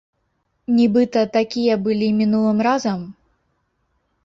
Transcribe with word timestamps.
Нібыта 0.77 1.21
такія 1.35 1.77
былі 1.85 2.09
мінулым 2.23 2.59
разам? 2.71 3.07